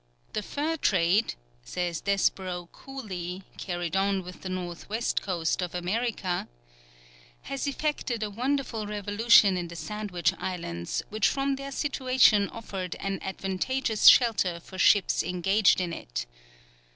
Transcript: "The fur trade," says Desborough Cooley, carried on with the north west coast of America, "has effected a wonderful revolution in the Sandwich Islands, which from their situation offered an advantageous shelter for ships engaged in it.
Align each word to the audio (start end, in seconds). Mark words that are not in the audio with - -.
"The 0.33 0.41
fur 0.41 0.77
trade," 0.77 1.35
says 1.61 2.01
Desborough 2.01 2.69
Cooley, 2.71 3.43
carried 3.59 3.95
on 3.95 4.23
with 4.23 4.41
the 4.41 4.49
north 4.49 4.89
west 4.89 5.21
coast 5.21 5.61
of 5.61 5.75
America, 5.75 6.47
"has 7.43 7.67
effected 7.67 8.23
a 8.23 8.29
wonderful 8.31 8.87
revolution 8.87 9.57
in 9.57 9.67
the 9.67 9.75
Sandwich 9.75 10.33
Islands, 10.39 11.03
which 11.09 11.27
from 11.27 11.55
their 11.55 11.71
situation 11.71 12.49
offered 12.49 12.95
an 12.95 13.19
advantageous 13.21 14.07
shelter 14.07 14.59
for 14.59 14.79
ships 14.79 15.21
engaged 15.21 15.79
in 15.79 15.93
it. 15.93 16.25